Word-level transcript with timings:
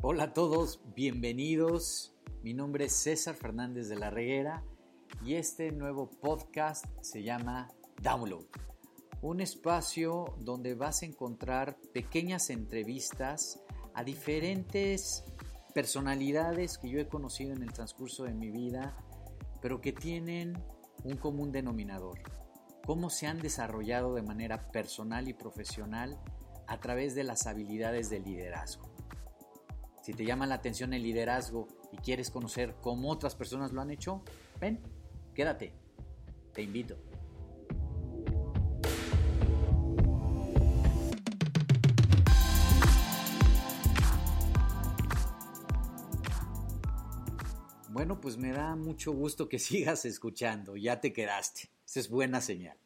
Hola 0.00 0.22
a 0.22 0.32
todos, 0.32 0.80
bienvenidos. 0.94 2.14
Mi 2.44 2.54
nombre 2.54 2.84
es 2.84 2.92
César 2.92 3.34
Fernández 3.34 3.88
de 3.88 3.96
la 3.96 4.10
Reguera 4.10 4.62
y 5.24 5.34
este 5.34 5.72
nuevo 5.72 6.08
podcast 6.08 6.84
se 7.00 7.24
llama 7.24 7.66
Download. 8.00 8.44
Un 9.22 9.40
espacio 9.40 10.36
donde 10.38 10.76
vas 10.76 11.02
a 11.02 11.06
encontrar 11.06 11.78
pequeñas 11.92 12.48
entrevistas 12.50 13.60
a 13.92 14.04
diferentes 14.04 15.24
personalidades 15.74 16.78
que 16.78 16.90
yo 16.90 17.00
he 17.00 17.08
conocido 17.08 17.52
en 17.52 17.64
el 17.64 17.72
transcurso 17.72 18.22
de 18.22 18.34
mi 18.34 18.52
vida, 18.52 18.96
pero 19.60 19.80
que 19.80 19.92
tienen 19.92 20.62
un 21.02 21.16
común 21.16 21.50
denominador. 21.50 22.20
Cómo 22.86 23.10
se 23.10 23.26
han 23.26 23.40
desarrollado 23.40 24.14
de 24.14 24.22
manera 24.22 24.70
personal 24.70 25.26
y 25.26 25.34
profesional 25.34 26.20
a 26.68 26.78
través 26.78 27.16
de 27.16 27.24
las 27.24 27.48
habilidades 27.48 28.10
de 28.10 28.20
liderazgo. 28.20 28.97
Si 30.08 30.14
te 30.14 30.24
llama 30.24 30.46
la 30.46 30.54
atención 30.54 30.94
el 30.94 31.02
liderazgo 31.02 31.68
y 31.92 31.98
quieres 31.98 32.30
conocer 32.30 32.76
cómo 32.80 33.10
otras 33.10 33.34
personas 33.34 33.74
lo 33.74 33.82
han 33.82 33.90
hecho, 33.90 34.22
ven, 34.58 34.80
quédate. 35.34 35.74
Te 36.54 36.62
invito. 36.62 36.96
Bueno, 47.90 48.18
pues 48.18 48.38
me 48.38 48.52
da 48.52 48.76
mucho 48.76 49.12
gusto 49.12 49.46
que 49.46 49.58
sigas 49.58 50.06
escuchando, 50.06 50.74
ya 50.78 51.02
te 51.02 51.12
quedaste, 51.12 51.68
esa 51.84 52.00
es 52.00 52.08
buena 52.08 52.40
señal. 52.40 52.78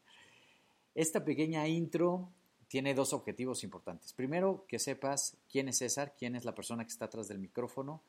Esta 0.97 1.25
pequeña 1.25 1.69
intro 1.69 2.33
tiene 2.73 2.95
dos 2.95 3.13
objetivos 3.13 3.65
importantes. 3.65 4.15
Primero, 4.15 4.65
que 4.67 4.79
sepas 4.79 5.37
quién 5.51 5.69
es 5.69 5.77
César, 5.77 6.15
quién 6.19 6.35
es 6.35 6.47
la 6.47 6.55
persona 6.55 6.83
que 6.83 6.91
está 6.91 7.05
atrás 7.05 7.29
del 7.29 7.39
micrófono. 7.39 8.01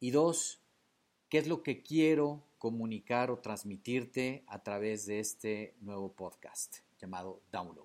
Y 0.00 0.12
dos, 0.12 0.60
qué 1.28 1.36
es 1.36 1.46
lo 1.46 1.62
que 1.62 1.82
quiero 1.82 2.42
comunicar 2.56 3.30
o 3.30 3.40
transmitirte 3.40 4.44
a 4.46 4.62
través 4.62 5.04
de 5.04 5.20
este 5.20 5.74
nuevo 5.82 6.10
podcast 6.10 6.78
llamado 7.02 7.42
Download. 7.52 7.84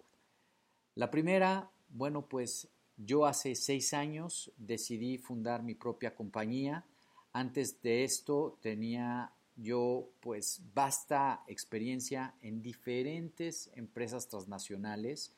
La 0.96 1.12
primera, 1.12 1.70
bueno, 1.90 2.22
pues 2.22 2.70
yo 2.96 3.26
hace 3.26 3.54
seis 3.54 3.94
años 3.94 4.50
decidí 4.56 5.18
fundar 5.18 5.62
mi 5.62 5.76
propia 5.76 6.16
compañía. 6.16 6.86
Antes 7.34 7.82
de 7.82 8.06
esto 8.06 8.58
tenía 8.62 9.34
yo 9.58 10.08
pues 10.22 10.62
vasta 10.74 11.44
experiencia 11.48 12.34
en 12.42 12.62
diferentes 12.62 13.70
empresas 13.76 14.30
transnacionales 14.30 15.34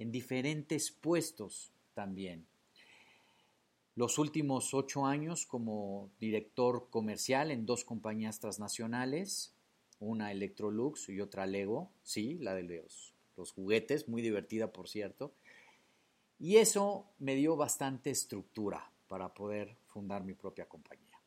en 0.00 0.10
diferentes 0.10 0.90
puestos 0.90 1.72
también. 1.92 2.46
Los 3.96 4.18
últimos 4.18 4.72
ocho 4.72 5.04
años 5.04 5.44
como 5.44 6.10
director 6.18 6.88
comercial 6.88 7.50
en 7.50 7.66
dos 7.66 7.84
compañías 7.84 8.40
transnacionales, 8.40 9.52
una 9.98 10.32
Electrolux 10.32 11.10
y 11.10 11.20
otra 11.20 11.46
Lego, 11.46 11.90
sí, 12.02 12.38
la 12.38 12.54
de 12.54 12.62
los, 12.62 13.12
juguetes, 13.52 14.08
muy 14.08 14.22
divertida 14.22 14.72
por 14.72 14.88
cierto. 14.88 15.34
Y 16.38 16.56
eso 16.56 17.04
me 17.18 17.34
dio 17.34 17.56
bastante 17.56 18.08
estructura 18.08 18.90
para 19.06 19.34
poder 19.34 19.76
fundar 19.88 20.24
mi 20.24 20.32
propia 20.32 20.66
compañía. 20.66 21.20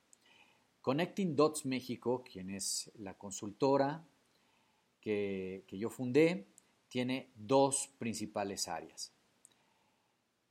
Connecting 0.81 1.35
Dots 1.35 1.67
México, 1.67 2.23
quien 2.23 2.49
es 2.49 2.91
la 2.95 3.13
consultora 3.13 4.03
que, 4.99 5.63
que 5.67 5.77
yo 5.77 5.91
fundé, 5.91 6.47
tiene 6.93 7.31
dos 7.33 7.89
principales 7.97 8.67
áreas. 8.67 9.11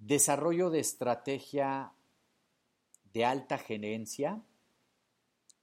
Desarrollo 0.00 0.70
de 0.70 0.80
estrategia 0.80 1.92
de 3.14 3.24
alta 3.24 3.58
gerencia, 3.58 4.42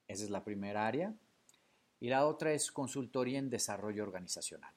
esa 0.08 0.24
es 0.24 0.30
la 0.30 0.46
primera 0.46 0.88
área, 0.88 1.14
y 2.00 2.08
la 2.08 2.26
otra 2.26 2.54
es 2.54 2.72
consultoría 2.72 3.40
en 3.40 3.50
desarrollo 3.50 4.04
organizacional. 4.04 4.74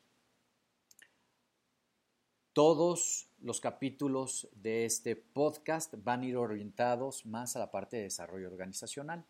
Todos 2.53 3.29
los 3.41 3.61
capítulos 3.61 4.49
de 4.57 4.85
este 4.85 5.15
podcast 5.15 5.95
van 5.99 6.23
a 6.23 6.27
ir 6.27 6.37
orientados 6.37 7.25
más 7.27 7.55
a 7.55 7.61
la 7.61 7.71
parte 7.71 7.99
de 7.99 8.03
desarrollo 8.03 8.49
organizacional. 8.49 9.25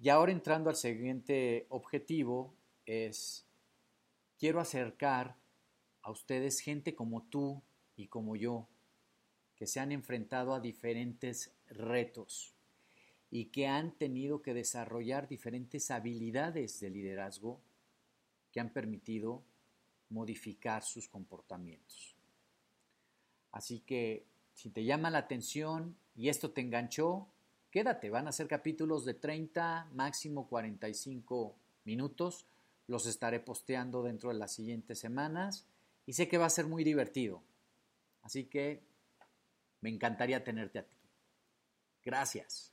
Y 0.00 0.08
ahora 0.08 0.32
entrando 0.32 0.68
al 0.68 0.74
siguiente 0.74 1.66
objetivo 1.68 2.56
es 2.86 3.46
quiero 4.42 4.58
acercar 4.58 5.36
a 6.02 6.10
ustedes 6.10 6.58
gente 6.58 6.96
como 6.96 7.22
tú 7.22 7.62
y 7.94 8.08
como 8.08 8.34
yo, 8.34 8.66
que 9.54 9.68
se 9.68 9.78
han 9.78 9.92
enfrentado 9.92 10.52
a 10.52 10.58
diferentes 10.58 11.52
retos 11.68 12.52
y 13.30 13.44
que 13.52 13.68
han 13.68 13.92
tenido 13.92 14.42
que 14.42 14.52
desarrollar 14.52 15.28
diferentes 15.28 15.92
habilidades 15.92 16.80
de 16.80 16.90
liderazgo 16.90 17.60
que 18.50 18.58
han 18.58 18.70
permitido 18.70 19.44
modificar 20.08 20.82
sus 20.82 21.06
comportamientos. 21.06 22.16
Así 23.52 23.78
que 23.78 24.26
si 24.54 24.70
te 24.70 24.82
llama 24.82 25.08
la 25.10 25.18
atención 25.18 25.94
y 26.16 26.30
esto 26.30 26.50
te 26.50 26.62
enganchó, 26.62 27.28
quédate, 27.70 28.10
van 28.10 28.26
a 28.26 28.32
ser 28.32 28.48
capítulos 28.48 29.04
de 29.04 29.14
30, 29.14 29.90
máximo 29.92 30.48
45 30.48 31.54
minutos 31.84 32.48
los 32.92 33.06
estaré 33.06 33.40
posteando 33.40 34.02
dentro 34.02 34.28
de 34.28 34.36
las 34.36 34.52
siguientes 34.52 34.98
semanas 34.98 35.66
y 36.04 36.12
sé 36.12 36.28
que 36.28 36.36
va 36.36 36.44
a 36.46 36.50
ser 36.50 36.66
muy 36.66 36.84
divertido. 36.84 37.42
Así 38.20 38.44
que 38.44 38.82
me 39.80 39.88
encantaría 39.88 40.44
tenerte 40.44 40.78
aquí. 40.78 40.96
Gracias. 42.04 42.71